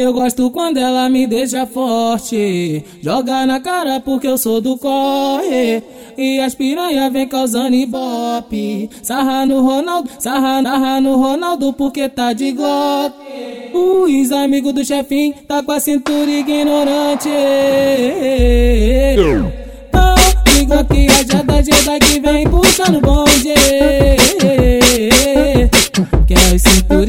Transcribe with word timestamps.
Eu 0.00 0.12
gosto 0.12 0.48
quando 0.52 0.76
ela 0.76 1.10
me 1.10 1.26
deixa 1.26 1.66
forte. 1.66 2.84
Joga 3.02 3.44
na 3.44 3.58
cara 3.58 3.98
porque 3.98 4.28
eu 4.28 4.38
sou 4.38 4.60
do 4.60 4.78
corre. 4.78 5.82
E 6.16 6.38
as 6.38 6.54
piranha 6.54 7.10
vem 7.10 7.26
causando 7.26 7.74
ibope. 7.74 8.88
Sarra 9.02 9.44
no 9.44 9.60
Ronaldo, 9.60 10.08
sarra, 10.20 10.62
narra 10.62 11.00
no 11.00 11.16
Ronaldo 11.16 11.72
porque 11.72 12.08
tá 12.08 12.32
de 12.32 12.52
glock. 12.52 13.12
Os 13.74 14.30
amigos 14.30 14.72
do 14.72 14.84
chefinho 14.84 15.34
tá 15.48 15.64
com 15.64 15.72
a 15.72 15.80
cintura 15.80 16.30
ignorante. 16.30 17.28
Então, 19.88 20.14
ligo 20.54 20.74
aqui 20.74 21.08
a 21.08 21.24
jada, 21.24 21.60
jada 21.60 21.98
que 21.98 22.20
vem 22.20 22.48
puxando 22.48 23.00
bonde. 23.00 23.52
Que 26.24 26.34
a 26.34 26.56
cintura 26.56 27.07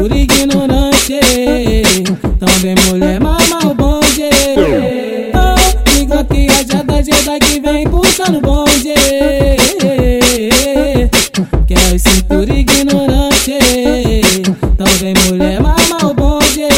é 0.00 0.02
cintura 0.02 0.16
ignorante 0.16 1.20
vem 2.62 2.74
mulher 2.88 3.20
mama 3.20 3.58
o 3.64 3.74
bonde 3.74 4.30
Oh, 5.34 5.90
liga 5.90 6.20
aqui 6.20 6.46
a 6.48 6.62
jada, 6.62 7.02
jada 7.02 7.38
que 7.38 7.60
vem 7.60 7.86
puxando 7.86 8.38
o 8.38 8.40
bonde 8.40 8.94
Que 11.66 11.74
é 11.74 11.94
o 11.94 11.98
cintura 11.98 12.54
ignorante 12.54 13.58
vem 15.00 15.14
mulher 15.28 15.60
mama 15.60 16.10
o 16.10 16.14
bonde 16.14 16.68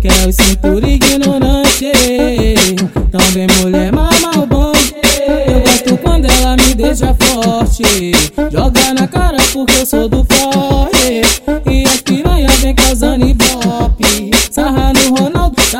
Que 0.00 0.08
é 0.08 0.28
o 0.28 0.32
cintura 0.32 0.86
ignorante 0.88 1.92
vem 3.32 3.46
mulher 3.60 3.92
mama 3.92 4.30
o 4.40 4.46
bonde 4.46 4.94
deixa 6.74 7.14
forte. 7.14 8.12
Joga 8.52 8.94
na 8.94 9.08
cara 9.08 9.38
porque 9.52 9.80
eu 9.80 9.86
sou 9.86 10.08
do 10.08 10.24
forre. 10.24 10.93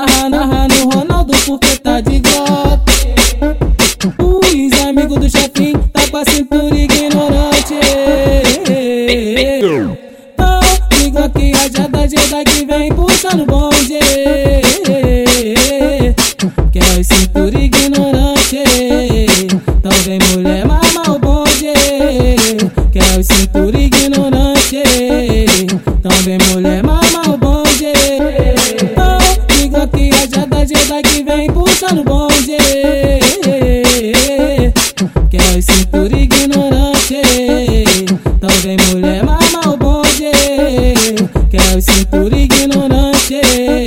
Sarra, 0.05 0.29
narra 0.29 0.69
no 0.69 0.91
Ronaldo 0.91 1.33
porque 1.47 1.77
tá 1.77 2.01
de 2.01 2.21
golpe. 2.21 3.15
Os 4.19 4.81
amigos 4.83 5.19
do 5.19 5.31
chefinho 5.31 5.79
tá 5.93 6.07
com 6.09 6.17
a 6.19 6.25
cintura 6.27 6.77
ignorante. 6.77 7.75
Então, 9.57 10.61
ligo 10.99 11.19
aqui 11.19 11.53
a 11.55 11.71
jada, 11.71 12.07
jada 12.07 12.45
que 12.45 12.67
vem 12.67 12.93
puxando 12.93 13.47
bonde. 13.47 13.99
Que 16.71 16.79
é 16.79 17.01
o 17.01 17.05
cintura 17.05 17.59
ignorante. 17.59 18.63
Então 19.79 19.93
vem 20.05 20.19
mulher 20.33 20.65
cintura 23.25 23.79
ignorante. 23.79 24.83
Também 26.03 26.39
mulher 26.53 26.83
mama 26.83 27.04
Que 41.55 41.61
é 41.61 41.81
cintura 41.81 42.37
ignorante. 42.37 43.84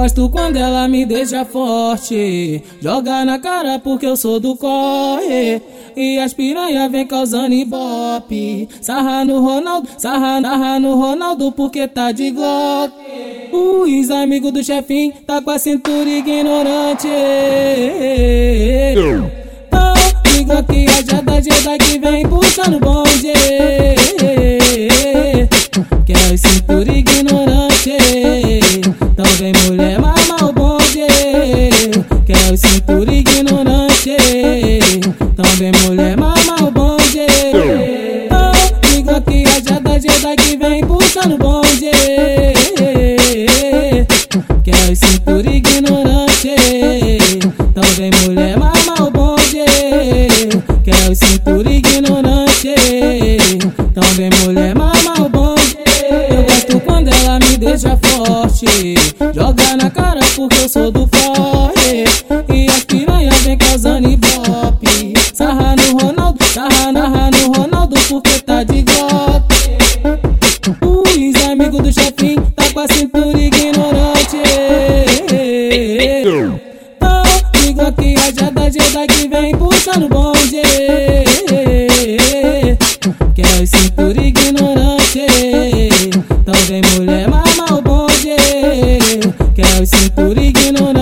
Gosto 0.00 0.30
quando 0.30 0.56
ela 0.56 0.88
me 0.88 1.04
deixa 1.04 1.44
forte. 1.44 2.62
Joga 2.80 3.22
na 3.22 3.38
cara 3.38 3.78
porque 3.78 4.06
eu 4.06 4.16
sou 4.16 4.40
do 4.40 4.56
corre. 4.56 5.60
E 5.94 6.18
as 6.18 6.32
piranha 6.32 6.88
vem 6.88 7.06
causando 7.06 7.52
ibope. 7.52 8.66
Sarra 8.80 9.26
no 9.26 9.40
Ronaldo, 9.40 9.88
sarra, 9.98 10.40
narra 10.40 10.80
no 10.80 10.94
Ronaldo 10.94 11.52
porque 11.52 11.86
tá 11.86 12.12
de 12.12 12.30
glock. 12.30 12.94
Os 13.52 14.10
amigos 14.10 14.52
do 14.52 14.64
chefinho 14.64 15.12
tá 15.26 15.42
com 15.42 15.50
a 15.50 15.58
cintura 15.58 16.08
ignorante. 16.08 17.08
Oh, 19.74 20.28
liga 20.30 20.60
aqui 20.60 20.86
a 20.88 21.02
jada, 21.02 21.42
jada 21.42 21.78
que 21.78 21.98
vem 21.98 22.26
puxando 22.26 22.80
bonde. 22.80 23.09
Que 32.50 32.54
é 32.54 32.56
o 32.56 32.58
cintura 32.58 33.12
ignorante 33.12 34.16
vem 35.56 35.72
mulher 35.84 36.16
mama 36.16 36.56
o 36.66 36.70
bonde. 36.72 37.26
Oh, 38.28 39.16
aqui 39.16 39.44
a 39.46 39.60
jada, 39.60 40.00
jada 40.00 40.34
que 40.34 40.56
vem 40.56 40.84
puxando 40.84 41.38
bonde. 41.38 41.92
Que 44.64 44.70
é 44.72 44.90
o 44.90 44.96
cintura 44.96 45.48
ignorante 45.48 46.56
vem 47.96 48.10
mulher 48.24 48.58
mama 48.58 49.06
o 49.06 49.10
bonde. 49.12 49.64
Que 50.82 50.90
é 50.90 51.08
o 51.08 51.14
cintura 51.14 51.70
ignorante 51.70 52.74
vem 54.16 54.30
mulher 54.44 54.74
mama 54.74 55.24
o 55.24 55.28
bonde. 55.28 55.78
Eu 56.28 56.42
gosto 56.42 56.80
quando 56.80 57.10
ela 57.10 57.38
me 57.38 57.56
deixa 57.56 57.96
forte. 57.96 58.96
Joga 59.32 59.76
na 59.76 59.88
cara 59.88 60.18
porque 60.34 60.64
eu 60.64 60.68
sou 60.68 60.90
do 60.90 61.09
chefinho 72.80 72.80
tá 72.80 72.86
com 72.86 72.86
a 72.86 72.88
cintura 72.88 73.38
ignorante 73.38 74.36
Oh, 77.02 77.58
liga 77.58 77.88
a 77.88 78.32
jada, 78.32 78.70
jada 78.70 79.06
que 79.06 79.28
vem 79.28 79.56
puxando 79.56 80.08
bonde. 80.08 80.62
Que 83.34 83.42
é 83.42 83.62
o 83.62 83.66
cintura 83.66 84.20
ignorante. 84.20 85.26
Então 86.40 86.54
vem 86.68 86.82
mulher 86.94 87.28
mama 87.28 87.78
o 87.78 87.82
bonde. 87.82 88.36
Que 89.54 89.62
é 89.62 89.80
o 89.80 89.86
cintura 89.86 90.40
ignorante 90.40 90.99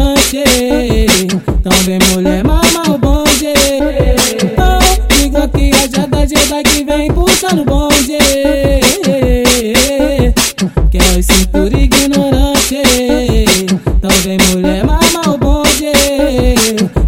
é 14.68 14.84
mal 14.84 15.34
o 15.34 15.38
bonde, 15.38 15.92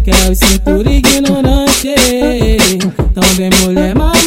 que 0.03 0.11
é 0.11 0.29
o 0.29 0.35
cintura 0.35 0.89
ignorante. 0.91 1.95
Também 3.13 3.49
mulher 3.63 3.95
mama 3.95 4.20